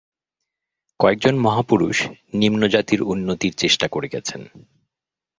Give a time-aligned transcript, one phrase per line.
[0.99, 1.97] কয়েকজন মহাপুরুষ
[2.33, 4.41] নিম্নজাতির উন্নতির চেষ্টা করে গেছেন।